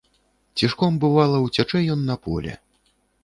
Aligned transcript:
Цішком, 0.61 0.97
бывала, 1.03 1.43
уцячэ 1.49 1.83
ён 1.97 2.01
на 2.09 2.15
поле. 2.27 2.57